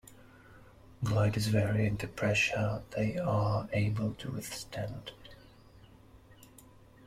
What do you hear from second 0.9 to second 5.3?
Gliders vary in the pressure they are able to withstand.